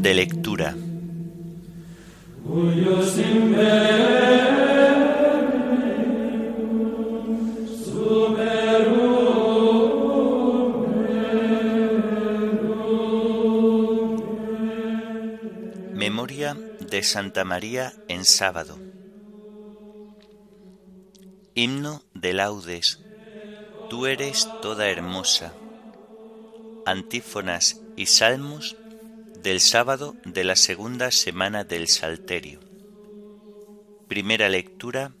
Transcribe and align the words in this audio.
De 0.00 0.14
lectura. 0.14 0.76
Memoria 15.94 16.56
de 16.78 17.02
Santa 17.02 17.44
María 17.44 17.92
en 18.06 18.24
sábado. 18.24 18.78
Himno 21.56 22.02
de 22.14 22.34
laudes. 22.34 23.00
Tú 23.90 24.06
eres 24.06 24.48
toda 24.62 24.88
hermosa. 24.88 25.52
Antífonas 26.86 27.82
y 27.96 28.06
salmos 28.06 28.76
del 29.42 29.60
sábado 29.60 30.16
de 30.24 30.42
la 30.42 30.56
segunda 30.56 31.10
semana 31.12 31.62
del 31.62 31.86
Salterio. 31.86 32.60
Primera 34.08 34.48
lectura 34.48 35.12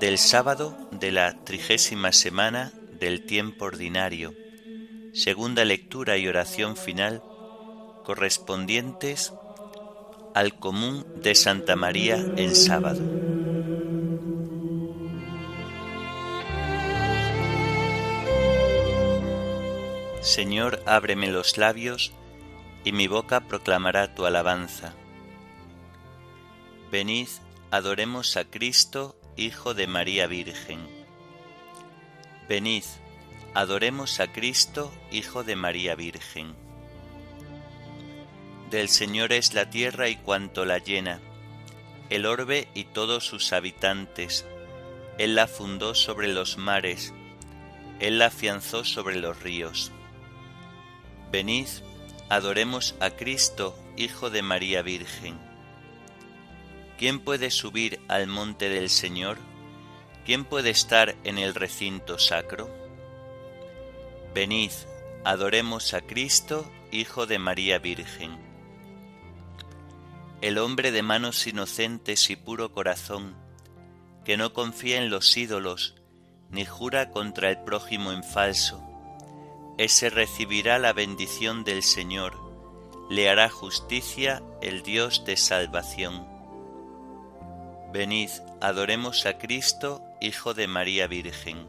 del 0.00 0.18
sábado 0.18 0.76
de 0.92 1.12
la 1.12 1.44
trigésima 1.44 2.12
semana 2.12 2.72
del 3.00 3.24
tiempo 3.24 3.64
ordinario. 3.64 4.34
Segunda 5.14 5.64
lectura 5.64 6.18
y 6.18 6.28
oración 6.28 6.76
final 6.76 7.22
correspondientes 8.04 9.32
al 10.34 10.58
común 10.58 11.06
de 11.16 11.34
Santa 11.34 11.74
María 11.74 12.16
en 12.36 12.54
sábado. 12.54 13.00
Señor, 20.20 20.82
ábreme 20.84 21.28
los 21.28 21.56
labios, 21.56 22.12
y 22.84 22.92
mi 22.92 23.06
boca 23.06 23.40
proclamará 23.40 24.14
tu 24.14 24.26
alabanza. 24.26 24.94
Venid, 26.90 27.28
adoremos 27.70 28.36
a 28.36 28.44
Cristo, 28.44 29.14
Hijo 29.36 29.74
de 29.74 29.86
María 29.86 30.26
Virgen. 30.26 30.80
Venid, 32.48 32.84
adoremos 33.54 34.20
a 34.20 34.32
Cristo, 34.32 34.92
Hijo 35.10 35.44
de 35.44 35.54
María 35.54 35.94
Virgen. 35.94 36.54
Del 38.70 38.88
Señor 38.88 39.32
es 39.32 39.54
la 39.54 39.70
tierra 39.70 40.08
y 40.08 40.16
cuanto 40.16 40.64
la 40.64 40.78
llena, 40.78 41.20
el 42.10 42.26
orbe 42.26 42.68
y 42.74 42.84
todos 42.84 43.24
sus 43.26 43.52
habitantes. 43.52 44.46
Él 45.18 45.34
la 45.34 45.46
fundó 45.46 45.94
sobre 45.94 46.28
los 46.28 46.58
mares, 46.58 47.12
Él 48.00 48.18
la 48.18 48.26
afianzó 48.26 48.84
sobre 48.84 49.16
los 49.16 49.42
ríos. 49.42 49.92
Venid, 51.30 51.68
adoremos 52.28 52.94
a 53.00 53.10
Cristo, 53.10 53.78
Hijo 53.96 54.30
de 54.30 54.42
María 54.42 54.82
Virgen. 54.82 55.38
¿Quién 56.98 57.20
puede 57.20 57.50
subir 57.50 58.00
al 58.08 58.26
monte 58.26 58.68
del 58.68 58.90
Señor? 58.90 59.38
¿Quién 60.24 60.44
puede 60.44 60.70
estar 60.70 61.16
en 61.24 61.38
el 61.38 61.54
recinto 61.54 62.18
sacro? 62.18 62.68
Venid, 64.34 64.72
adoremos 65.24 65.94
a 65.94 66.00
Cristo, 66.02 66.70
Hijo 66.90 67.26
de 67.26 67.38
María 67.38 67.78
Virgen 67.78 68.48
el 70.40 70.58
hombre 70.58 70.92
de 70.92 71.02
manos 71.02 71.46
inocentes 71.48 72.30
y 72.30 72.36
puro 72.36 72.72
corazón, 72.72 73.34
que 74.24 74.36
no 74.36 74.52
confía 74.52 74.98
en 74.98 75.10
los 75.10 75.36
ídolos, 75.36 75.96
ni 76.50 76.64
jura 76.64 77.10
contra 77.10 77.50
el 77.50 77.58
prójimo 77.64 78.12
en 78.12 78.22
falso, 78.22 78.87
ese 79.78 80.10
recibirá 80.10 80.80
la 80.80 80.92
bendición 80.92 81.62
del 81.62 81.84
Señor, 81.84 82.36
le 83.08 83.30
hará 83.30 83.48
justicia 83.48 84.42
el 84.60 84.82
Dios 84.82 85.24
de 85.24 85.36
salvación. 85.36 86.26
Venid, 87.92 88.28
adoremos 88.60 89.24
a 89.24 89.38
Cristo, 89.38 90.02
Hijo 90.20 90.52
de 90.52 90.66
María 90.66 91.06
Virgen. 91.06 91.68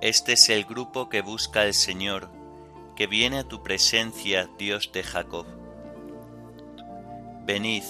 Este 0.00 0.32
es 0.32 0.48
el 0.50 0.64
grupo 0.64 1.08
que 1.08 1.22
busca 1.22 1.62
al 1.62 1.72
Señor, 1.72 2.28
que 2.96 3.06
viene 3.06 3.38
a 3.38 3.48
tu 3.48 3.62
presencia, 3.62 4.50
Dios 4.58 4.90
de 4.92 5.04
Jacob. 5.04 5.46
Venid, 7.46 7.84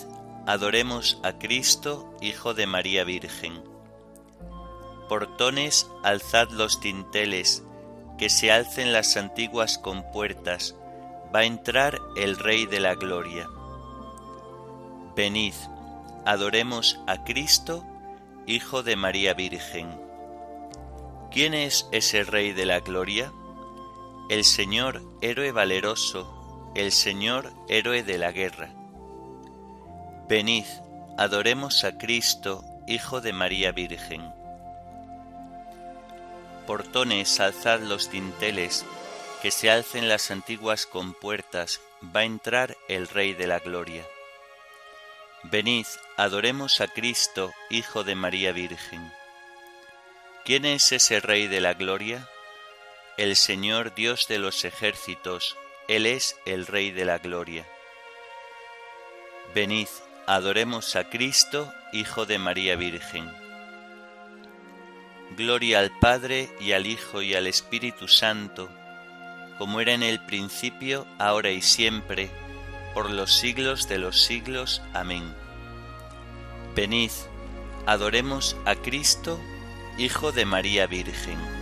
adoremos 0.47 1.19
a 1.22 1.38
Cristo, 1.38 2.15
Hijo 2.21 2.53
de 2.53 2.66
María 2.66 3.04
Virgen. 3.04 3.65
Portones, 5.09 5.88
alzad 6.04 6.50
los 6.50 6.78
tinteles, 6.78 7.65
que 8.21 8.29
se 8.29 8.53
alcen 8.53 8.93
las 8.93 9.17
antiguas 9.17 9.79
compuertas, 9.79 10.77
va 11.35 11.39
a 11.39 11.45
entrar 11.47 11.99
el 12.19 12.37
Rey 12.37 12.67
de 12.67 12.79
la 12.79 12.95
Gloria. 12.95 13.49
Venid, 15.17 15.55
adoremos 16.27 17.01
a 17.07 17.25
Cristo, 17.25 17.83
Hijo 18.47 18.83
de 18.83 18.95
María 18.95 19.33
Virgen. 19.33 19.99
¿Quién 21.31 21.55
es 21.55 21.89
ese 21.93 22.25
Rey 22.25 22.53
de 22.53 22.67
la 22.67 22.81
Gloria? 22.81 23.33
El 24.29 24.45
Señor, 24.45 25.01
héroe 25.23 25.51
valeroso, 25.51 26.71
el 26.75 26.93
Señor, 26.93 27.55
héroe 27.69 28.03
de 28.03 28.19
la 28.19 28.33
guerra. 28.33 28.69
Venid, 30.29 30.67
adoremos 31.17 31.85
a 31.85 31.97
Cristo, 31.97 32.67
Hijo 32.87 33.23
de 33.23 33.33
María 33.33 33.73
Virgen. 33.73 34.40
Portones, 36.71 37.41
alzad 37.41 37.81
los 37.81 38.13
dinteles, 38.13 38.87
que 39.43 39.51
se 39.51 39.73
alcen 39.73 40.09
las 40.09 40.31
antiguas 40.31 40.87
compuertas, 40.87 41.81
va 42.15 42.21
a 42.21 42.25
entrar 42.25 42.77
el 42.87 43.09
Rey 43.09 43.35
de 43.35 43.49
la 43.49 43.59
Gloria. 43.59 44.07
Venid, 45.43 45.87
adoremos 46.17 46.81
a 46.81 46.87
Cristo, 46.87 47.53
Hijo 47.71 48.05
de 48.05 48.15
María 48.15 48.53
Virgen. 48.53 49.13
¿Quién 50.45 50.65
es 50.65 50.93
ese 50.93 51.19
Rey 51.19 51.49
de 51.49 51.61
la 51.61 51.75
Gloria? 51.75 52.29
El 53.17 53.35
Señor 53.35 53.93
Dios 53.97 54.29
de 54.29 54.39
los 54.39 54.65
ejércitos, 54.65 55.57
Él 55.89 56.07
es 56.07 56.37
el 56.47 56.69
Rey 56.69 56.93
de 56.93 57.05
la 57.05 57.19
Gloria. 57.19 57.67
Venid, 59.57 59.89
Adoremos 60.29 60.95
a 60.95 61.11
Cristo, 61.11 61.73
Hijo 61.93 62.27
de 62.27 62.39
María 62.39 62.77
Virgen. 62.77 63.29
Gloria 65.37 65.79
al 65.79 65.91
Padre 65.99 66.51
y 66.61 66.73
al 66.73 66.87
Hijo 66.87 67.23
y 67.23 67.35
al 67.35 67.47
Espíritu 67.47 68.09
Santo, 68.09 68.69
como 69.59 69.81
era 69.81 69.93
en 69.93 70.03
el 70.03 70.21
principio, 70.25 71.07
ahora 71.19 71.51
y 71.51 71.63
siempre, 71.63 72.31
por 72.95 73.11
los 73.11 73.33
siglos 73.33 73.89
de 73.89 73.99
los 73.99 74.21
siglos. 74.21 74.83
Amén. 74.93 75.35
Venid, 76.75 77.11
adoremos 77.87 78.57
a 78.65 78.75
Cristo, 78.75 79.41
Hijo 79.99 80.33
de 80.33 80.45
María 80.45 80.87
Virgen. 80.87 81.61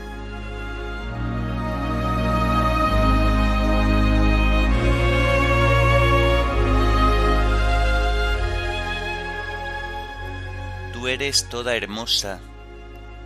eres 11.08 11.48
toda 11.48 11.74
hermosa, 11.74 12.40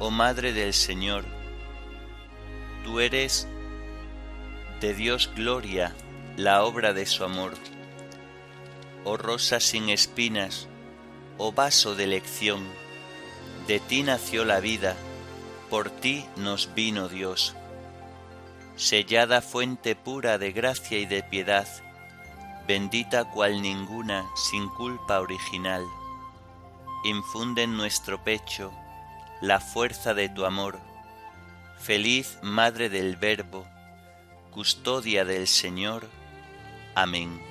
oh 0.04 0.10
Madre 0.10 0.52
del 0.52 0.74
Señor. 0.74 1.24
Tú 2.82 2.98
eres 2.98 3.46
de 4.80 4.94
Dios 4.94 5.30
gloria, 5.36 5.94
la 6.36 6.64
obra 6.64 6.92
de 6.92 7.06
su 7.06 7.22
amor. 7.22 7.52
Oh 9.04 9.16
rosa 9.16 9.60
sin 9.60 9.90
espinas, 9.90 10.66
oh 11.38 11.52
vaso 11.52 11.94
de 11.94 12.02
elección, 12.02 12.66
de 13.68 13.78
ti 13.78 14.02
nació 14.02 14.44
la 14.44 14.58
vida, 14.58 14.96
por 15.70 15.88
ti 15.88 16.26
nos 16.34 16.74
vino 16.74 17.08
Dios. 17.08 17.54
Sellada 18.74 19.40
fuente 19.40 19.94
pura 19.94 20.36
de 20.36 20.50
gracia 20.50 20.98
y 20.98 21.06
de 21.06 21.22
piedad, 21.22 21.68
bendita 22.66 23.30
cual 23.30 23.62
ninguna, 23.62 24.28
sin 24.34 24.68
culpa 24.70 25.20
original 25.20 25.84
infunde 27.04 27.62
en 27.62 27.76
nuestro 27.76 28.22
pecho 28.22 28.72
la 29.42 29.58
fuerza 29.58 30.14
de 30.14 30.28
tu 30.28 30.44
amor. 30.44 30.78
Feliz 31.76 32.38
Madre 32.42 32.88
del 32.88 33.16
Verbo, 33.16 33.66
custodia 34.52 35.24
del 35.24 35.48
Señor. 35.48 36.08
Amén. 36.94 37.42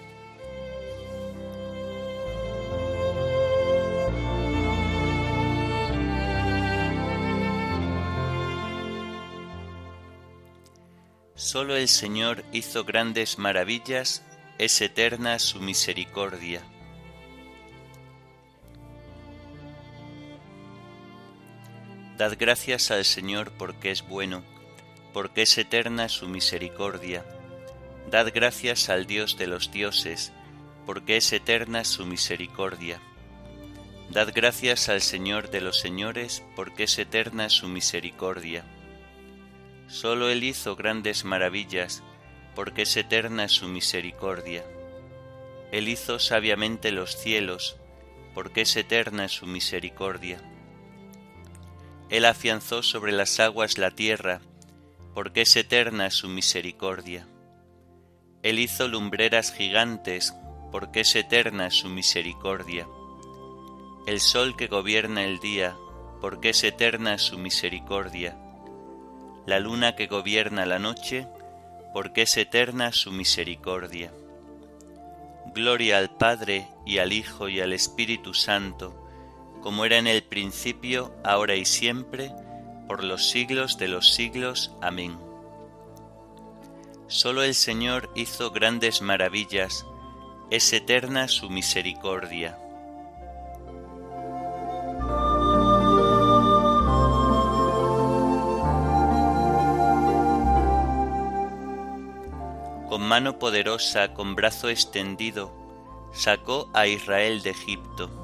Solo 11.35 11.75
el 11.75 11.89
Señor 11.89 12.45
hizo 12.53 12.85
grandes 12.85 13.37
maravillas, 13.37 14.23
es 14.57 14.79
eterna 14.79 15.39
su 15.39 15.59
misericordia. 15.59 16.61
Dad 22.17 22.35
gracias 22.39 22.91
al 22.91 23.05
Señor 23.05 23.51
porque 23.57 23.91
es 23.91 24.07
bueno, 24.07 24.43
porque 25.13 25.43
es 25.43 25.57
eterna 25.57 26.09
su 26.09 26.27
misericordia. 26.27 27.25
Dad 28.09 28.31
gracias 28.33 28.89
al 28.89 29.05
Dios 29.07 29.37
de 29.37 29.47
los 29.47 29.71
dioses, 29.71 30.31
porque 30.85 31.17
es 31.17 31.31
eterna 31.33 31.83
su 31.83 32.05
misericordia. 32.05 32.99
Dad 34.09 34.31
gracias 34.35 34.89
al 34.89 35.01
Señor 35.01 35.49
de 35.49 35.61
los 35.61 35.79
señores, 35.79 36.43
porque 36.55 36.83
es 36.83 36.99
eterna 36.99 37.49
su 37.49 37.67
misericordia. 37.67 38.65
Solo 39.87 40.29
Él 40.29 40.43
hizo 40.43 40.75
grandes 40.75 41.23
maravillas, 41.23 42.03
porque 42.55 42.81
es 42.81 42.97
eterna 42.97 43.47
su 43.47 43.67
misericordia. 43.67 44.65
Él 45.71 45.87
hizo 45.87 46.19
sabiamente 46.19 46.91
los 46.91 47.15
cielos, 47.15 47.77
porque 48.33 48.61
es 48.61 48.75
eterna 48.75 49.29
su 49.29 49.47
misericordia. 49.47 50.41
Él 52.11 52.25
afianzó 52.25 52.83
sobre 52.83 53.13
las 53.13 53.39
aguas 53.39 53.77
la 53.77 53.91
tierra, 53.91 54.41
porque 55.13 55.41
es 55.41 55.55
eterna 55.55 56.11
su 56.11 56.27
misericordia. 56.27 57.25
Él 58.43 58.59
hizo 58.59 58.89
lumbreras 58.89 59.53
gigantes, 59.53 60.35
porque 60.73 61.01
es 61.01 61.15
eterna 61.15 61.71
su 61.71 61.87
misericordia. 61.87 62.85
El 64.07 64.19
sol 64.19 64.57
que 64.57 64.67
gobierna 64.67 65.23
el 65.23 65.39
día, 65.39 65.77
porque 66.19 66.49
es 66.49 66.65
eterna 66.65 67.17
su 67.17 67.37
misericordia. 67.37 68.37
La 69.45 69.59
luna 69.59 69.95
que 69.95 70.07
gobierna 70.07 70.65
la 70.65 70.79
noche, 70.79 71.27
porque 71.93 72.23
es 72.23 72.35
eterna 72.35 72.91
su 72.91 73.13
misericordia. 73.13 74.11
Gloria 75.53 75.97
al 75.97 76.09
Padre 76.17 76.67
y 76.85 76.97
al 76.97 77.13
Hijo 77.13 77.47
y 77.47 77.61
al 77.61 77.71
Espíritu 77.71 78.33
Santo, 78.33 79.00
como 79.61 79.85
era 79.85 79.97
en 79.97 80.07
el 80.07 80.23
principio, 80.23 81.13
ahora 81.23 81.55
y 81.55 81.65
siempre, 81.65 82.31
por 82.87 83.03
los 83.03 83.29
siglos 83.29 83.77
de 83.77 83.87
los 83.87 84.13
siglos. 84.13 84.75
Amén. 84.81 85.17
Solo 87.07 87.43
el 87.43 87.55
Señor 87.55 88.09
hizo 88.15 88.51
grandes 88.51 89.01
maravillas, 89.01 89.85
es 90.49 90.73
eterna 90.73 91.27
su 91.27 91.49
misericordia. 91.49 92.57
Con 102.89 103.01
mano 103.03 103.39
poderosa, 103.39 104.13
con 104.13 104.35
brazo 104.35 104.69
extendido, 104.69 105.53
sacó 106.13 106.69
a 106.73 106.87
Israel 106.87 107.41
de 107.41 107.51
Egipto. 107.51 108.20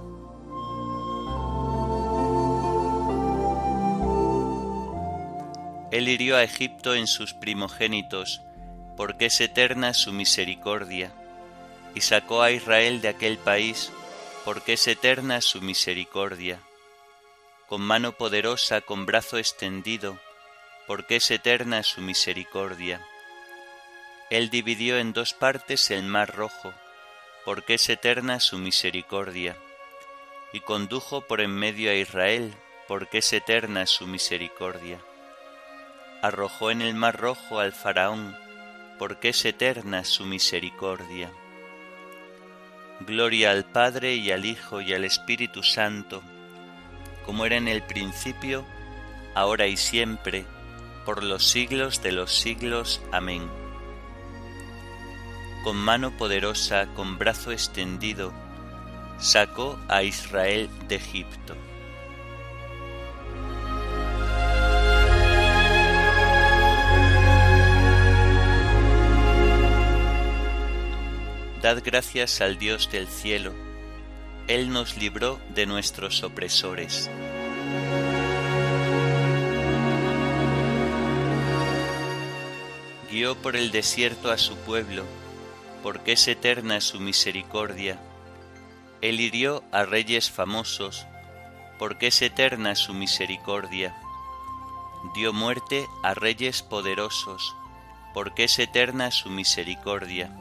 Él 5.89 6.09
hirió 6.09 6.35
a 6.35 6.43
Egipto 6.43 6.95
en 6.95 7.07
sus 7.07 7.33
primogénitos, 7.33 8.41
porque 8.97 9.27
es 9.27 9.39
eterna 9.39 9.93
su 9.93 10.11
misericordia, 10.11 11.13
y 11.95 12.01
sacó 12.01 12.41
a 12.41 12.51
Israel 12.51 12.99
de 12.99 13.07
aquel 13.07 13.37
país, 13.37 13.91
porque 14.43 14.73
es 14.73 14.85
eterna 14.87 15.39
su 15.39 15.61
misericordia, 15.61 16.59
con 17.67 17.81
mano 17.81 18.11
poderosa, 18.13 18.81
con 18.81 19.05
brazo 19.05 19.37
extendido, 19.37 20.19
porque 20.87 21.17
es 21.17 21.31
eterna 21.31 21.83
su 21.83 22.01
misericordia. 22.01 23.01
Él 24.29 24.49
dividió 24.49 24.97
en 24.97 25.13
dos 25.13 25.33
partes 25.33 25.89
el 25.89 26.03
mar 26.03 26.35
rojo, 26.35 26.73
porque 27.45 27.75
es 27.75 27.87
eterna 27.87 28.41
su 28.41 28.57
misericordia, 28.57 29.55
y 30.51 30.59
condujo 30.59 31.21
por 31.21 31.39
en 31.39 31.51
medio 31.51 31.91
a 31.91 31.93
Israel, 31.93 32.53
porque 32.89 33.19
es 33.19 33.31
eterna 33.31 33.85
su 33.85 34.05
misericordia. 34.05 34.99
Arrojó 36.21 36.71
en 36.71 36.81
el 36.81 36.95
mar 36.95 37.19
rojo 37.19 37.59
al 37.59 37.73
faraón, 37.73 38.35
porque 38.97 39.29
es 39.29 39.45
eterna 39.45 40.03
su 40.03 40.25
misericordia. 40.25 41.31
Gloria 43.01 43.51
al 43.51 43.65
Padre 43.65 44.15
y 44.15 44.31
al 44.31 44.45
Hijo 44.45 44.81
y 44.81 44.93
al 44.93 45.05
Espíritu 45.05 45.61
Santo, 45.61 46.23
como 47.25 47.45
era 47.45 47.57
en 47.57 47.67
el 47.67 47.83
principio, 47.83 48.65
ahora 49.35 49.67
y 49.67 49.77
siempre, 49.77 50.45
por 51.05 51.23
los 51.23 51.47
siglos 51.47 52.01
de 52.01 52.11
los 52.11 52.33
siglos. 52.33 53.01
Amén. 53.11 53.47
Con 55.63 55.75
mano 55.77 56.17
poderosa, 56.17 56.87
con 56.95 57.19
brazo 57.19 57.51
extendido, 57.51 58.33
sacó 59.19 59.79
a 59.87 60.01
Israel 60.01 60.69
de 60.87 60.95
Egipto. 60.95 61.55
Dad 71.67 71.83
gracias 71.83 72.39
al 72.39 72.57
Dios 72.57 72.89
del 72.93 73.09
cielo, 73.09 73.53
Él 74.47 74.69
nos 74.71 74.95
libró 74.95 75.37
de 75.53 75.65
nuestros 75.65 76.23
opresores. 76.23 77.09
Guió 83.11 83.35
por 83.41 83.57
el 83.57 83.71
desierto 83.71 84.31
a 84.31 84.37
su 84.37 84.55
pueblo, 84.59 85.03
porque 85.83 86.13
es 86.13 86.29
eterna 86.29 86.79
su 86.79 87.01
misericordia. 87.01 87.99
Él 89.01 89.19
hirió 89.19 89.61
a 89.73 89.83
reyes 89.83 90.31
famosos, 90.31 91.05
porque 91.77 92.07
es 92.07 92.21
eterna 92.21 92.75
su 92.75 92.93
misericordia. 92.93 93.93
Dio 95.15 95.33
muerte 95.33 95.85
a 96.01 96.13
reyes 96.13 96.63
poderosos, 96.63 97.57
porque 98.13 98.45
es 98.45 98.57
eterna 98.57 99.11
su 99.11 99.29
misericordia 99.29 100.31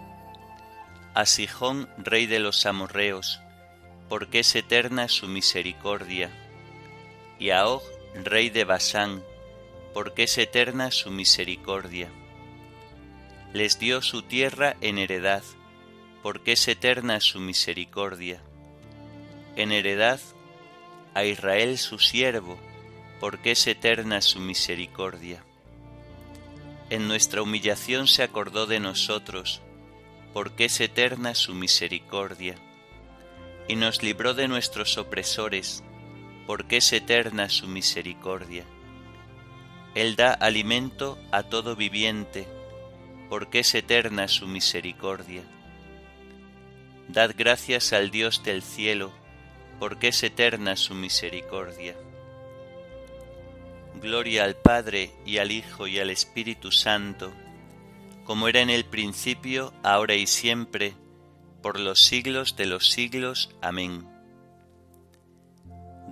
a 1.16 1.24
Sijón, 1.24 1.88
rey 1.96 2.26
de 2.26 2.40
los 2.40 2.66
amorreos, 2.66 3.40
porque 4.10 4.40
es 4.40 4.54
eterna 4.54 5.08
su 5.08 5.28
misericordia, 5.28 6.28
y 7.38 7.48
a 7.48 7.66
Og, 7.66 7.82
rey 8.22 8.50
de 8.50 8.64
Basán, 8.64 9.24
porque 9.94 10.24
es 10.24 10.36
eterna 10.36 10.90
su 10.90 11.10
misericordia. 11.10 12.10
Les 13.54 13.78
dio 13.78 14.02
su 14.02 14.24
tierra 14.24 14.76
en 14.82 14.98
heredad, 14.98 15.42
porque 16.22 16.52
es 16.52 16.68
eterna 16.68 17.18
su 17.20 17.40
misericordia. 17.40 18.42
En 19.56 19.72
heredad 19.72 20.20
a 21.14 21.24
Israel 21.24 21.78
su 21.78 21.98
siervo, 21.98 22.58
porque 23.20 23.52
es 23.52 23.66
eterna 23.66 24.20
su 24.20 24.38
misericordia. 24.38 25.42
En 26.90 27.08
nuestra 27.08 27.40
humillación 27.40 28.06
se 28.06 28.22
acordó 28.22 28.66
de 28.66 28.80
nosotros, 28.80 29.62
porque 30.36 30.66
es 30.66 30.82
eterna 30.82 31.34
su 31.34 31.54
misericordia, 31.54 32.56
y 33.68 33.74
nos 33.74 34.02
libró 34.02 34.34
de 34.34 34.48
nuestros 34.48 34.98
opresores, 34.98 35.82
porque 36.46 36.76
es 36.76 36.92
eterna 36.92 37.48
su 37.48 37.66
misericordia. 37.66 38.66
Él 39.94 40.14
da 40.14 40.34
alimento 40.34 41.18
a 41.32 41.44
todo 41.44 41.74
viviente, 41.74 42.46
porque 43.30 43.60
es 43.60 43.74
eterna 43.74 44.28
su 44.28 44.46
misericordia. 44.46 45.40
Dad 47.08 47.30
gracias 47.34 47.94
al 47.94 48.10
Dios 48.10 48.42
del 48.42 48.62
cielo, 48.62 49.12
porque 49.78 50.08
es 50.08 50.22
eterna 50.22 50.76
su 50.76 50.92
misericordia. 50.92 51.96
Gloria 54.02 54.44
al 54.44 54.56
Padre 54.56 55.12
y 55.24 55.38
al 55.38 55.50
Hijo 55.50 55.86
y 55.86 55.98
al 55.98 56.10
Espíritu 56.10 56.72
Santo, 56.72 57.32
como 58.26 58.48
era 58.48 58.60
en 58.60 58.70
el 58.70 58.84
principio, 58.84 59.72
ahora 59.84 60.14
y 60.16 60.26
siempre, 60.26 60.94
por 61.62 61.78
los 61.78 62.00
siglos 62.00 62.56
de 62.56 62.66
los 62.66 62.90
siglos. 62.90 63.50
Amén. 63.62 64.06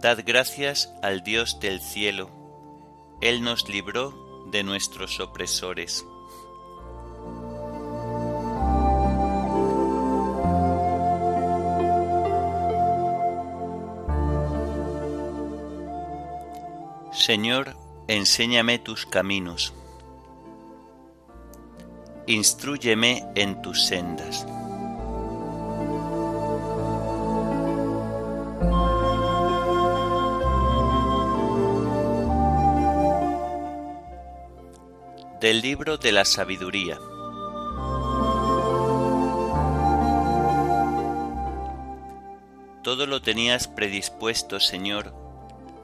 Dad 0.00 0.20
gracias 0.24 0.92
al 1.02 1.22
Dios 1.24 1.58
del 1.60 1.80
cielo, 1.80 2.30
Él 3.20 3.42
nos 3.42 3.68
libró 3.68 4.46
de 4.52 4.62
nuestros 4.62 5.18
opresores. 5.18 6.06
Señor, 17.12 17.76
enséñame 18.06 18.78
tus 18.78 19.06
caminos 19.06 19.72
instruyeme 22.26 23.24
en 23.34 23.60
tus 23.60 23.84
sendas. 23.84 24.46
Del 35.40 35.60
libro 35.60 35.98
de 35.98 36.12
la 36.12 36.24
sabiduría. 36.24 36.98
Todo 42.82 43.06
lo 43.06 43.20
tenías 43.20 43.68
predispuesto, 43.68 44.60
Señor, 44.60 45.14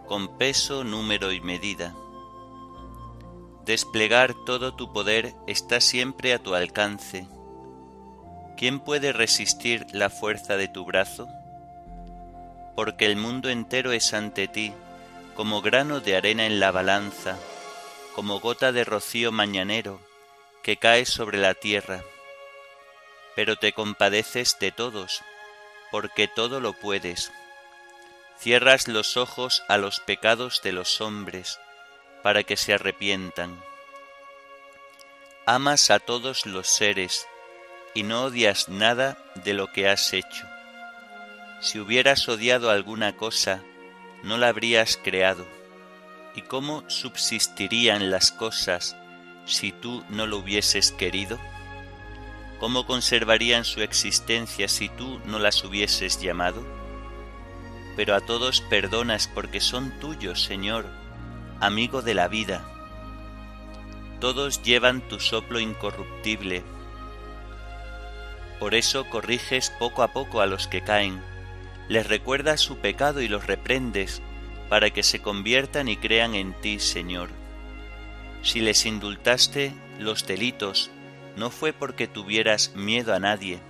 con 0.07 0.39
peso, 0.39 0.85
número 0.85 1.33
y 1.33 1.41
medida 1.41 1.95
Desplegar 3.71 4.35
todo 4.35 4.75
tu 4.75 4.93
poder 4.93 5.33
está 5.47 5.81
siempre 5.81 6.35
a 6.35 6.41
tu 6.41 6.57
alcance, 6.57 7.29
¿quién 8.57 8.81
puede 8.81 9.13
resistir 9.13 9.87
la 9.93 10.11
fuerza 10.11 10.57
de 10.57 10.67
tu 10.67 10.85
brazo? 10.85 11.29
Porque 12.75 13.07
el 13.07 13.15
mundo 13.15 13.49
entero 13.49 13.93
es 13.93 14.13
ante 14.13 14.49
ti, 14.49 14.73
como 15.37 15.63
grano 15.63 16.01
de 16.01 16.17
arena 16.17 16.47
en 16.47 16.59
la 16.59 16.73
balanza, 16.73 17.39
como 18.17 18.41
gota 18.41 18.73
de 18.73 18.83
rocío 18.83 19.31
mañanero 19.31 20.01
que 20.65 20.77
cae 20.77 21.07
sobre 21.07 21.39
la 21.39 21.55
tierra. 21.55 22.03
Pero 23.37 23.55
te 23.55 23.73
compadeces 23.73 24.57
de 24.59 24.73
todos, 24.73 25.23
porque 25.93 26.27
todo 26.27 26.59
lo 26.59 26.73
puedes. 26.73 27.31
Cierras 28.37 28.89
los 28.89 29.17
ojos 29.17 29.63
a 29.69 29.79
los 29.79 30.01
pecados 30.01 30.61
de 30.61 30.73
los 30.73 31.01
hombres, 31.01 31.61
para 32.23 32.43
que 32.43 32.57
se 32.57 32.75
arrepientan. 32.75 33.63
Amas 35.47 35.91
a 35.91 35.99
todos 35.99 36.47
los 36.47 36.69
seres, 36.69 37.27
y 37.95 38.03
no 38.03 38.25
odias 38.25 38.69
nada 38.69 39.19
de 39.45 39.55
lo 39.55 39.73
que 39.73 39.89
has 39.89 40.13
hecho. 40.13 40.47
Si 41.61 41.79
hubieras 41.79 42.29
odiado 42.29 42.71
alguna 42.71 43.17
cosa, 43.17 43.63
no 44.23 44.39
la 44.39 44.49
habrías 44.49 44.97
creado. 44.97 45.47
¿Y 46.35 46.43
cómo 46.43 46.89
subsistirían 46.89 48.11
las 48.11 48.31
cosas 48.31 48.97
si 49.45 49.73
tú 49.73 50.05
no 50.09 50.27
lo 50.27 50.39
hubieses 50.39 50.93
querido? 50.93 51.39
¿Cómo 52.61 52.87
conservarían 52.87 53.65
su 53.65 53.83
existencia 53.83 54.69
si 54.69 54.89
tú 54.91 55.21
no 55.25 55.39
las 55.39 55.65
hubieses 55.65 56.21
llamado? 56.21 56.65
Pero 57.97 58.15
a 58.15 58.21
todos 58.21 58.61
perdonas 58.61 59.29
porque 59.29 59.61
son 59.61 59.99
tuyos, 59.99 60.43
Señor, 60.43 61.00
amigo 61.61 62.03
de 62.03 62.15
la 62.15 62.29
vida. 62.29 62.65
Todos 64.21 64.63
llevan 64.63 65.01
tu 65.09 65.21
soplo 65.21 65.61
incorruptible, 65.61 66.63
por 68.61 68.75
eso 68.75 69.07
corriges 69.07 69.71
poco 69.79 70.03
a 70.03 70.13
poco 70.13 70.43
a 70.43 70.47
los 70.47 70.69
que 70.69 70.83
caen, 70.83 71.23
les 71.89 72.07
recuerdas 72.07 72.61
su 72.61 72.77
pecado 72.77 73.23
y 73.23 73.27
los 73.27 73.47
reprendes, 73.47 74.21
para 74.69 74.91
que 74.91 75.03
se 75.03 75.23
conviertan 75.23 75.89
y 75.89 75.97
crean 75.97 76.35
en 76.35 76.53
ti, 76.53 76.79
Señor. 76.79 77.31
Si 78.43 78.61
les 78.61 78.85
indultaste 78.85 79.73
los 79.99 80.27
delitos, 80.27 80.91
no 81.37 81.51
fue 81.51 81.73
porque 81.73 82.07
tuvieras 82.07 82.73
miedo 82.77 83.15
a 83.15 83.19
nadie, 83.19 83.61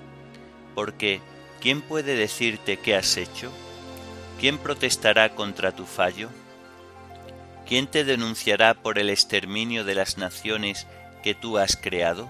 porque 0.75 1.21
¿quién 1.61 1.83
puede 1.83 2.17
decirte 2.17 2.77
qué 2.77 2.97
has 2.97 3.17
hecho? 3.17 3.53
¿Quién 4.41 4.59
protestará 4.59 5.37
contra 5.37 5.71
tu 5.71 5.87
fallo? 5.87 6.31
¿Quién 7.71 7.87
te 7.87 8.03
denunciará 8.03 8.75
por 8.75 8.99
el 8.99 9.11
exterminio 9.11 9.85
de 9.85 9.95
las 9.95 10.19
naciones 10.19 10.89
que 11.23 11.37
tú 11.37 11.57
has 11.57 11.77
creado? 11.77 12.29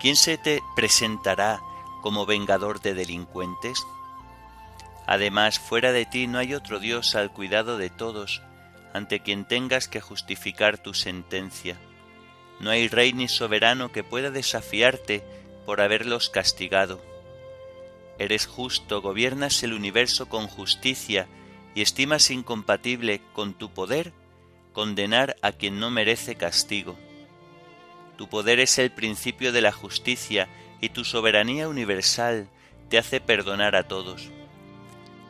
¿Quién 0.00 0.16
se 0.16 0.38
te 0.38 0.62
presentará 0.74 1.60
como 2.00 2.24
vengador 2.24 2.80
de 2.80 2.94
delincuentes? 2.94 3.78
Además, 5.06 5.58
fuera 5.58 5.92
de 5.92 6.06
ti 6.06 6.26
no 6.28 6.38
hay 6.38 6.54
otro 6.54 6.78
Dios 6.78 7.14
al 7.14 7.30
cuidado 7.30 7.76
de 7.76 7.90
todos, 7.90 8.40
ante 8.94 9.20
quien 9.20 9.44
tengas 9.44 9.86
que 9.86 10.00
justificar 10.00 10.78
tu 10.78 10.94
sentencia. 10.94 11.76
No 12.58 12.70
hay 12.70 12.88
rey 12.88 13.12
ni 13.12 13.28
soberano 13.28 13.92
que 13.92 14.02
pueda 14.02 14.30
desafiarte 14.30 15.22
por 15.66 15.82
haberlos 15.82 16.30
castigado. 16.30 17.02
Eres 18.18 18.46
justo, 18.46 19.02
gobiernas 19.02 19.62
el 19.62 19.74
universo 19.74 20.30
con 20.30 20.46
justicia 20.46 21.26
y 21.74 21.82
estimas 21.82 22.30
incompatible 22.30 23.20
con 23.34 23.52
tu 23.52 23.68
poder 23.68 24.14
condenar 24.74 25.36
a 25.40 25.52
quien 25.52 25.80
no 25.80 25.90
merece 25.90 26.34
castigo. 26.34 26.98
Tu 28.18 28.28
poder 28.28 28.60
es 28.60 28.78
el 28.78 28.90
principio 28.90 29.52
de 29.52 29.62
la 29.62 29.72
justicia 29.72 30.48
y 30.82 30.90
tu 30.90 31.04
soberanía 31.04 31.68
universal 31.68 32.50
te 32.90 32.98
hace 32.98 33.20
perdonar 33.20 33.76
a 33.76 33.88
todos. 33.88 34.28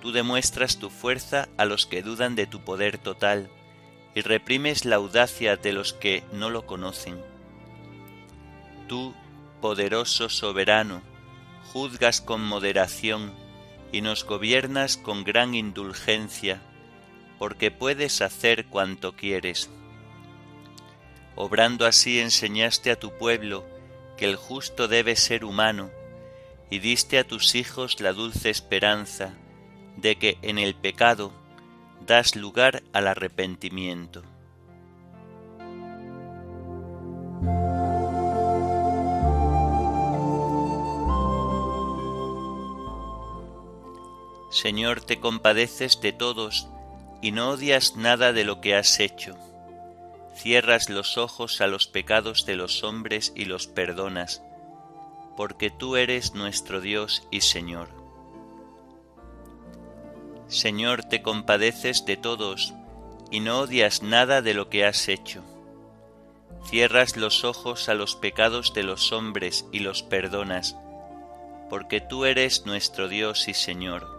Tú 0.02 0.10
demuestras 0.10 0.78
tu 0.78 0.90
fuerza 0.90 1.48
a 1.56 1.64
los 1.64 1.86
que 1.86 2.02
dudan 2.02 2.34
de 2.34 2.46
tu 2.46 2.64
poder 2.64 2.98
total 2.98 3.48
y 4.14 4.22
reprimes 4.22 4.84
la 4.84 4.96
audacia 4.96 5.56
de 5.56 5.72
los 5.72 5.92
que 5.92 6.24
no 6.32 6.50
lo 6.50 6.66
conocen. 6.66 7.22
Tú, 8.88 9.14
poderoso 9.60 10.28
soberano, 10.28 11.00
juzgas 11.72 12.20
con 12.20 12.44
moderación 12.44 13.32
y 13.92 14.00
nos 14.00 14.24
gobiernas 14.24 14.96
con 14.96 15.24
gran 15.24 15.54
indulgencia, 15.54 16.60
porque 17.38 17.70
puedes 17.70 18.20
hacer 18.22 18.66
cuanto 18.66 19.14
quieres. 19.14 19.70
Obrando 21.36 21.86
así 21.86 22.20
enseñaste 22.20 22.90
a 22.90 22.98
tu 22.98 23.10
pueblo 23.18 23.64
que 24.16 24.26
el 24.26 24.36
justo 24.36 24.88
debe 24.88 25.16
ser 25.16 25.44
humano, 25.44 25.90
y 26.70 26.78
diste 26.78 27.18
a 27.18 27.24
tus 27.24 27.54
hijos 27.54 28.00
la 28.00 28.12
dulce 28.12 28.50
esperanza 28.50 29.34
de 29.96 30.16
que 30.16 30.38
en 30.42 30.58
el 30.58 30.74
pecado 30.74 31.32
das 32.06 32.36
lugar 32.36 32.82
al 32.92 33.08
arrepentimiento. 33.08 34.22
Señor, 44.50 45.00
te 45.00 45.18
compadeces 45.18 46.00
de 46.00 46.12
todos 46.12 46.68
y 47.24 47.32
no 47.32 47.50
odias 47.50 47.96
nada 47.96 48.32
de 48.32 48.44
lo 48.44 48.60
que 48.60 48.76
has 48.76 49.00
hecho 49.00 49.36
cierras 50.34 50.90
los 50.90 51.16
ojos 51.16 51.60
a 51.60 51.66
los 51.66 51.86
pecados 51.86 52.44
de 52.44 52.56
los 52.56 52.82
hombres 52.82 53.32
y 53.34 53.44
los 53.44 53.66
perdonas, 53.66 54.42
porque 55.36 55.70
tú 55.70 55.96
eres 55.96 56.34
nuestro 56.34 56.80
Dios 56.80 57.26
y 57.30 57.40
Señor. 57.40 57.88
Señor, 60.48 61.04
te 61.04 61.22
compadeces 61.22 62.04
de 62.04 62.16
todos 62.16 62.74
y 63.30 63.40
no 63.40 63.60
odias 63.60 64.02
nada 64.02 64.42
de 64.42 64.54
lo 64.54 64.68
que 64.68 64.84
has 64.84 65.08
hecho. 65.08 65.42
Cierras 66.68 67.16
los 67.16 67.44
ojos 67.44 67.88
a 67.88 67.94
los 67.94 68.16
pecados 68.16 68.74
de 68.74 68.82
los 68.82 69.12
hombres 69.12 69.66
y 69.72 69.80
los 69.80 70.02
perdonas, 70.02 70.76
porque 71.70 72.00
tú 72.00 72.24
eres 72.24 72.66
nuestro 72.66 73.08
Dios 73.08 73.48
y 73.48 73.54
Señor. 73.54 74.13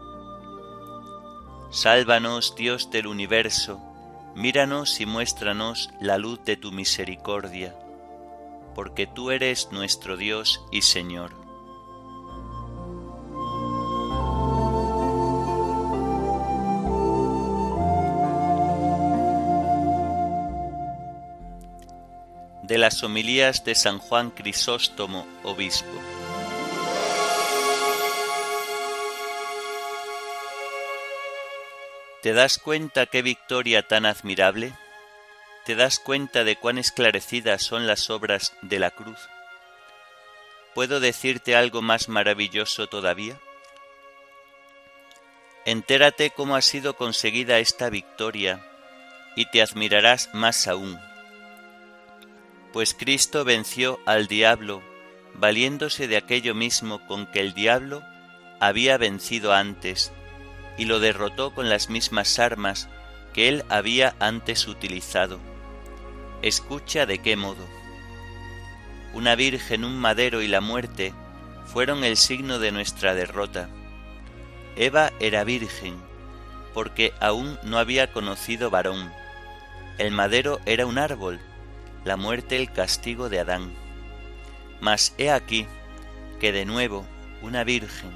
Sálvanos, 1.71 2.55
Dios 2.55 2.89
del 2.91 3.07
universo, 3.07 3.81
Míranos 4.35 4.99
y 4.99 5.05
muéstranos 5.05 5.89
la 6.01 6.17
luz 6.17 6.43
de 6.43 6.57
tu 6.57 6.73
misericordia, 6.73 7.73
porque 8.75 9.07
tú 9.07 9.31
eres 9.31 9.71
nuestro 9.71 10.17
Dios 10.17 10.61
y 10.73 10.81
Señor. 10.81 11.31
De 22.63 22.77
las 22.77 23.03
homilías 23.03 23.63
de 23.63 23.73
San 23.73 23.99
Juan 23.99 24.31
Crisóstomo, 24.31 25.25
obispo. 25.43 26.14
¿Te 32.25 32.33
das 32.33 32.57
cuenta 32.57 33.05
qué 33.05 33.21
victoria 33.21 33.83
tan 33.83 34.07
admirable? 34.07 34.73
¿Te 35.63 35.75
das 35.75 35.99
cuenta 35.99 36.43
de 36.43 36.55
cuán 36.55 36.79
esclarecidas 36.79 37.61
son 37.61 37.85
las 37.85 38.09
obras 38.09 38.55
de 38.63 38.79
la 38.79 38.89
cruz? 38.89 39.19
¿Puedo 40.73 40.99
decirte 40.99 41.55
algo 41.55 41.83
más 41.83 42.09
maravilloso 42.09 42.87
todavía? 42.87 43.39
Entérate 45.65 46.31
cómo 46.31 46.55
ha 46.55 46.63
sido 46.63 46.95
conseguida 46.95 47.59
esta 47.59 47.91
victoria 47.91 48.59
y 49.35 49.45
te 49.51 49.61
admirarás 49.61 50.31
más 50.33 50.67
aún. 50.67 50.99
Pues 52.73 52.95
Cristo 52.95 53.45
venció 53.45 53.99
al 54.07 54.25
diablo 54.25 54.81
valiéndose 55.35 56.07
de 56.07 56.17
aquello 56.17 56.55
mismo 56.55 57.05
con 57.05 57.27
que 57.27 57.41
el 57.41 57.53
diablo 57.53 58.01
había 58.59 58.97
vencido 58.97 59.53
antes 59.53 60.11
y 60.77 60.85
lo 60.85 60.99
derrotó 60.99 61.53
con 61.53 61.69
las 61.69 61.89
mismas 61.89 62.39
armas 62.39 62.89
que 63.33 63.47
él 63.49 63.65
había 63.69 64.15
antes 64.19 64.67
utilizado. 64.67 65.39
Escucha 66.41 67.05
de 67.05 67.19
qué 67.19 67.35
modo. 67.35 67.65
Una 69.13 69.35
virgen, 69.35 69.85
un 69.85 69.97
madero 69.97 70.41
y 70.41 70.47
la 70.47 70.61
muerte 70.61 71.13
fueron 71.65 72.03
el 72.03 72.17
signo 72.17 72.59
de 72.59 72.71
nuestra 72.71 73.13
derrota. 73.13 73.69
Eva 74.75 75.11
era 75.19 75.43
virgen, 75.43 75.95
porque 76.73 77.13
aún 77.19 77.57
no 77.63 77.77
había 77.77 78.11
conocido 78.11 78.69
varón. 78.69 79.11
El 79.97 80.11
madero 80.11 80.59
era 80.65 80.85
un 80.85 80.97
árbol, 80.97 81.39
la 82.03 82.17
muerte 82.17 82.57
el 82.57 82.71
castigo 82.71 83.29
de 83.29 83.39
Adán. 83.39 83.73
Mas 84.81 85.13
he 85.17 85.31
aquí 85.31 85.67
que 86.39 86.51
de 86.51 86.65
nuevo 86.65 87.05
una 87.41 87.63
virgen, 87.63 88.11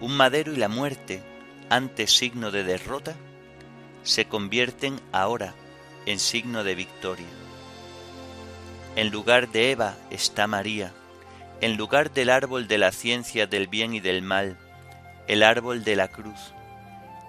un 0.00 0.16
madero 0.16 0.52
y 0.52 0.56
la 0.56 0.68
muerte 0.68 1.22
antes 1.72 2.14
signo 2.14 2.50
de 2.50 2.64
derrota, 2.64 3.16
se 4.02 4.26
convierten 4.26 5.00
ahora 5.10 5.54
en 6.04 6.18
signo 6.18 6.64
de 6.64 6.74
victoria. 6.74 7.26
En 8.94 9.10
lugar 9.10 9.48
de 9.48 9.70
Eva 9.70 9.96
está 10.10 10.46
María, 10.46 10.92
en 11.62 11.78
lugar 11.78 12.12
del 12.12 12.28
árbol 12.28 12.68
de 12.68 12.76
la 12.76 12.92
ciencia 12.92 13.46
del 13.46 13.68
bien 13.68 13.94
y 13.94 14.00
del 14.00 14.20
mal, 14.20 14.58
el 15.28 15.42
árbol 15.42 15.82
de 15.82 15.96
la 15.96 16.08
cruz, 16.08 16.52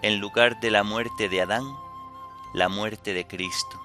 en 0.01 0.19
lugar 0.19 0.59
de 0.59 0.71
la 0.71 0.83
muerte 0.83 1.29
de 1.29 1.41
Adán, 1.41 1.63
la 2.53 2.67
muerte 2.67 3.13
de 3.13 3.25
Cristo. 3.25 3.81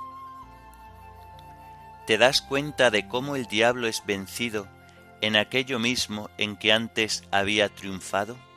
¿Te 2.08 2.18
das 2.18 2.42
cuenta 2.42 2.90
de 2.90 3.06
cómo 3.06 3.36
el 3.36 3.46
diablo 3.46 3.86
es 3.86 4.04
vencido 4.04 4.66
en 5.20 5.36
aquello 5.36 5.78
mismo 5.78 6.30
en 6.36 6.56
que 6.56 6.72
antes 6.72 7.22
había 7.30 7.68
triunfado? 7.68 8.47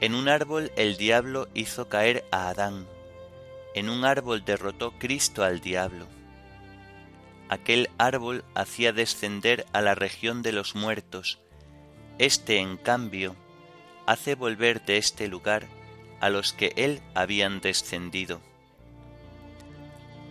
En 0.00 0.14
un 0.14 0.28
árbol 0.28 0.72
el 0.76 0.96
diablo 0.96 1.48
hizo 1.54 1.88
caer 1.88 2.24
a 2.30 2.48
Adán, 2.48 2.86
en 3.74 3.88
un 3.88 4.04
árbol 4.04 4.44
derrotó 4.44 4.92
Cristo 4.98 5.44
al 5.44 5.60
diablo. 5.60 6.06
Aquel 7.48 7.90
árbol 7.98 8.44
hacía 8.54 8.92
descender 8.92 9.66
a 9.72 9.80
la 9.80 9.94
región 9.94 10.42
de 10.42 10.52
los 10.52 10.74
muertos, 10.74 11.38
este 12.18 12.58
en 12.58 12.76
cambio 12.76 13.34
hace 14.06 14.34
volver 14.34 14.84
de 14.84 14.98
este 14.98 15.26
lugar 15.28 15.66
a 16.20 16.30
los 16.30 16.52
que 16.52 16.72
él 16.76 17.00
habían 17.14 17.60
descendido. 17.60 18.40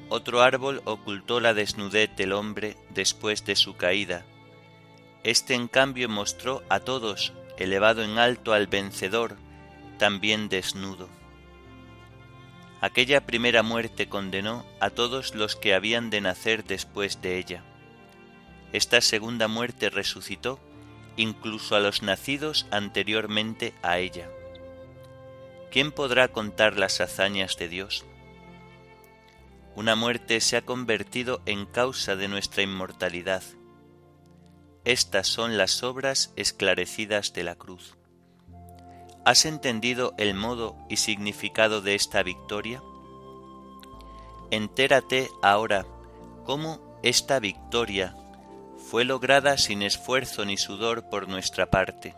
Otro 0.09 0.41
árbol 0.41 0.81
ocultó 0.85 1.39
la 1.39 1.53
desnudez 1.53 2.15
del 2.15 2.33
hombre 2.33 2.77
después 2.91 3.45
de 3.45 3.55
su 3.55 3.75
caída. 3.75 4.25
Este 5.23 5.55
en 5.55 5.67
cambio 5.67 6.07
mostró 6.07 6.63
a 6.69 6.79
todos, 6.79 7.33
elevado 7.57 8.03
en 8.03 8.17
alto 8.17 8.53
al 8.53 8.67
vencedor, 8.67 9.37
también 9.97 10.49
desnudo. 10.49 11.09
Aquella 12.81 13.25
primera 13.25 13.63
muerte 13.63 14.09
condenó 14.09 14.65
a 14.79 14.89
todos 14.89 15.35
los 15.35 15.55
que 15.55 15.73
habían 15.73 16.09
de 16.09 16.21
nacer 16.21 16.65
después 16.65 17.21
de 17.21 17.37
ella. 17.37 17.63
Esta 18.73 18.99
segunda 19.01 19.47
muerte 19.47 19.89
resucitó 19.89 20.59
incluso 21.15 21.75
a 21.75 21.79
los 21.79 22.01
nacidos 22.01 22.65
anteriormente 22.71 23.73
a 23.81 23.99
ella. 23.99 24.29
¿Quién 25.71 25.91
podrá 25.91 26.27
contar 26.27 26.77
las 26.77 26.99
hazañas 27.01 27.57
de 27.57 27.69
Dios? 27.69 28.05
Una 29.75 29.95
muerte 29.95 30.39
se 30.41 30.57
ha 30.57 30.61
convertido 30.63 31.41
en 31.45 31.65
causa 31.65 32.15
de 32.15 32.27
nuestra 32.27 32.63
inmortalidad. 32.63 33.43
Estas 34.85 35.27
son 35.27 35.57
las 35.57 35.81
obras 35.81 36.33
esclarecidas 36.35 37.33
de 37.33 37.43
la 37.43 37.55
cruz. 37.55 37.95
¿Has 39.25 39.45
entendido 39.45 40.13
el 40.17 40.33
modo 40.33 40.75
y 40.89 40.97
significado 40.97 41.81
de 41.81 41.95
esta 41.95 42.23
victoria? 42.23 42.83
Entérate 44.51 45.29
ahora 45.41 45.85
cómo 46.45 46.99
esta 47.03 47.39
victoria 47.39 48.17
fue 48.89 49.05
lograda 49.05 49.57
sin 49.57 49.81
esfuerzo 49.81 50.43
ni 50.43 50.57
sudor 50.57 51.09
por 51.09 51.29
nuestra 51.29 51.71
parte. 51.71 52.15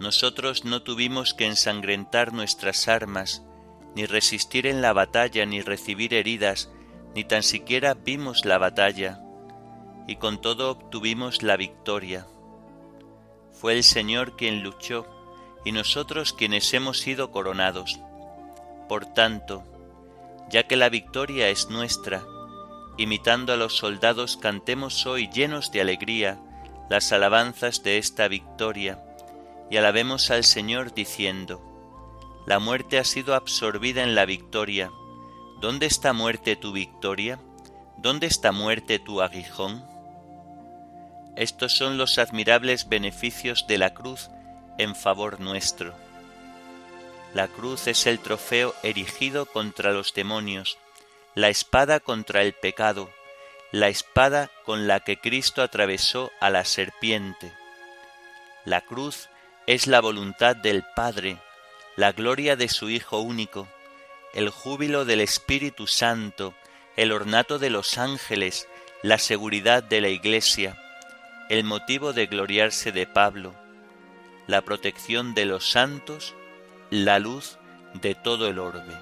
Nosotros 0.00 0.64
no 0.64 0.82
tuvimos 0.82 1.34
que 1.34 1.46
ensangrentar 1.46 2.32
nuestras 2.32 2.88
armas, 2.88 3.42
ni 3.94 4.06
resistir 4.06 4.66
en 4.66 4.80
la 4.80 4.94
batalla, 4.94 5.44
ni 5.44 5.60
recibir 5.60 6.14
heridas, 6.14 6.70
ni 7.14 7.22
tan 7.22 7.42
siquiera 7.42 7.92
vimos 7.92 8.46
la 8.46 8.56
batalla, 8.56 9.20
y 10.08 10.16
con 10.16 10.40
todo 10.40 10.70
obtuvimos 10.70 11.42
la 11.42 11.58
victoria. 11.58 12.26
Fue 13.52 13.74
el 13.74 13.84
Señor 13.84 14.36
quien 14.36 14.62
luchó, 14.62 15.06
y 15.64 15.72
nosotros 15.72 16.32
quienes 16.32 16.72
hemos 16.74 16.98
sido 16.98 17.30
coronados. 17.30 18.00
Por 18.88 19.06
tanto, 19.06 19.64
ya 20.50 20.66
que 20.66 20.76
la 20.76 20.88
victoria 20.88 21.48
es 21.48 21.70
nuestra, 21.70 22.22
imitando 22.96 23.52
a 23.52 23.56
los 23.56 23.76
soldados, 23.76 24.36
cantemos 24.36 25.06
hoy 25.06 25.28
llenos 25.28 25.72
de 25.72 25.80
alegría 25.80 26.38
las 26.90 27.12
alabanzas 27.12 27.82
de 27.82 27.98
esta 27.98 28.28
victoria, 28.28 29.02
y 29.70 29.78
alabemos 29.78 30.30
al 30.30 30.44
Señor 30.44 30.92
diciendo, 30.92 31.62
La 32.46 32.58
muerte 32.58 32.98
ha 32.98 33.04
sido 33.04 33.34
absorbida 33.34 34.02
en 34.02 34.14
la 34.14 34.26
victoria. 34.26 34.90
¿Dónde 35.60 35.86
está 35.86 36.12
muerte 36.12 36.56
tu 36.56 36.72
victoria? 36.72 37.38
¿Dónde 37.96 38.26
está 38.26 38.52
muerte 38.52 38.98
tu 38.98 39.22
aguijón? 39.22 39.82
Estos 41.36 41.72
son 41.76 41.96
los 41.96 42.18
admirables 42.18 42.88
beneficios 42.88 43.66
de 43.66 43.78
la 43.78 43.94
cruz 43.94 44.28
en 44.78 44.94
favor 44.96 45.40
nuestro. 45.40 45.94
La 47.32 47.48
cruz 47.48 47.86
es 47.86 48.06
el 48.06 48.20
trofeo 48.20 48.74
erigido 48.82 49.46
contra 49.46 49.92
los 49.92 50.14
demonios, 50.14 50.78
la 51.34 51.48
espada 51.48 52.00
contra 52.00 52.42
el 52.42 52.52
pecado, 52.52 53.10
la 53.72 53.88
espada 53.88 54.50
con 54.64 54.86
la 54.86 55.00
que 55.00 55.18
Cristo 55.18 55.62
atravesó 55.62 56.30
a 56.40 56.50
la 56.50 56.64
serpiente. 56.64 57.52
La 58.64 58.82
cruz 58.82 59.28
es 59.66 59.88
la 59.88 60.00
voluntad 60.00 60.54
del 60.54 60.84
Padre, 60.94 61.38
la 61.96 62.12
gloria 62.12 62.54
de 62.54 62.68
su 62.68 62.88
Hijo 62.88 63.18
único, 63.18 63.66
el 64.32 64.48
júbilo 64.50 65.04
del 65.04 65.20
Espíritu 65.20 65.86
Santo, 65.86 66.54
el 66.96 67.10
ornato 67.10 67.58
de 67.58 67.70
los 67.70 67.98
ángeles, 67.98 68.68
la 69.02 69.18
seguridad 69.18 69.82
de 69.82 70.00
la 70.00 70.08
Iglesia, 70.08 70.76
el 71.48 71.64
motivo 71.64 72.12
de 72.12 72.26
gloriarse 72.26 72.92
de 72.92 73.06
Pablo, 73.06 73.54
la 74.46 74.62
protección 74.62 75.34
de 75.34 75.46
los 75.46 75.70
santos, 75.70 76.34
la 76.90 77.18
luz 77.18 77.58
de 77.94 78.14
todo 78.14 78.48
el 78.48 78.58
orbe. 78.58 78.94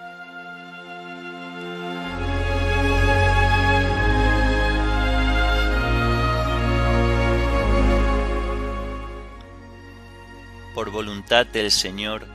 por 10.75 10.91
voluntad 10.91 11.47
del 11.47 11.71
Señor, 11.71 12.27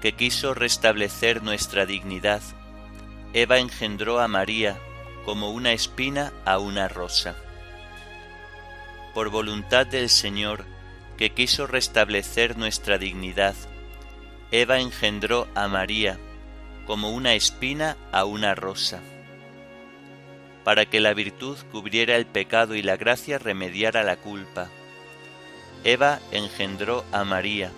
que 0.00 0.12
quiso 0.12 0.54
restablecer 0.54 1.42
nuestra 1.42 1.86
dignidad, 1.86 2.42
Eva 3.32 3.58
engendró 3.58 4.20
a 4.20 4.28
María 4.28 4.78
como 5.24 5.50
una 5.50 5.72
espina 5.72 6.32
a 6.44 6.58
una 6.58 6.88
rosa. 6.88 7.34
Por 9.14 9.30
voluntad 9.30 9.86
del 9.86 10.08
Señor, 10.08 10.64
que 11.20 11.30
quiso 11.30 11.68
restablecer 11.68 12.58
nuestra 12.58 12.98
dignidad, 12.98 13.54
Eva 14.50 14.80
engendró 14.80 15.46
a 15.54 15.68
María 15.68 16.18
como 16.86 17.10
una 17.10 17.34
espina 17.34 17.96
a 18.10 18.24
una 18.24 18.56
rosa, 18.56 19.00
para 20.64 20.86
que 20.86 20.98
la 20.98 21.14
virtud 21.14 21.56
cubriera 21.70 22.16
el 22.16 22.26
pecado 22.26 22.74
y 22.74 22.82
la 22.82 22.96
gracia 22.96 23.38
remediara 23.38 24.02
la 24.02 24.16
culpa 24.16 24.68
Eva 25.84 26.20
engendró 26.30 27.04
a 27.10 27.24
María 27.24 27.70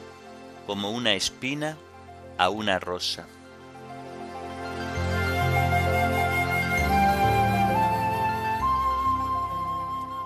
como 0.66 0.90
una 0.90 1.14
espina 1.14 1.76
a 2.36 2.48
una 2.48 2.80
rosa. 2.80 3.26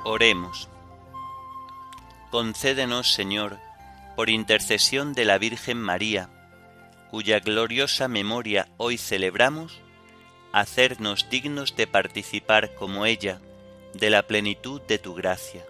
Oremos. 0.04 0.70
Concédenos, 2.30 3.12
Señor, 3.12 3.58
por 4.16 4.30
intercesión 4.30 5.12
de 5.12 5.24
la 5.24 5.38
Virgen 5.38 5.78
María, 5.78 6.28
cuya 7.10 7.40
gloriosa 7.40 8.08
memoria 8.08 8.68
hoy 8.76 8.98
celebramos, 8.98 9.80
hacernos 10.52 11.28
dignos 11.30 11.76
de 11.76 11.86
participar 11.86 12.74
como 12.74 13.06
ella 13.06 13.40
de 13.94 14.10
la 14.10 14.22
plenitud 14.22 14.80
de 14.82 14.98
tu 14.98 15.14
gracia 15.14 15.64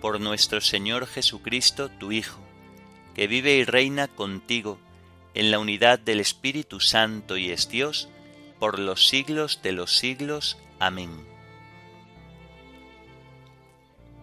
por 0.00 0.20
nuestro 0.20 0.60
Señor 0.60 1.06
Jesucristo, 1.06 1.88
tu 1.88 2.12
Hijo, 2.12 2.38
que 3.14 3.26
vive 3.26 3.56
y 3.56 3.64
reina 3.64 4.08
contigo 4.08 4.78
en 5.34 5.50
la 5.50 5.58
unidad 5.58 5.98
del 5.98 6.20
Espíritu 6.20 6.80
Santo 6.80 7.36
y 7.36 7.50
es 7.50 7.68
Dios, 7.68 8.08
por 8.58 8.78
los 8.78 9.08
siglos 9.08 9.60
de 9.62 9.72
los 9.72 9.98
siglos. 9.98 10.58
Amén. 10.78 11.35